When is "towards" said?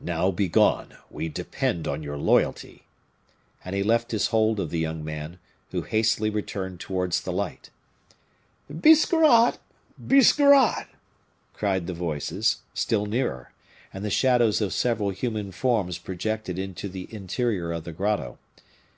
6.80-7.20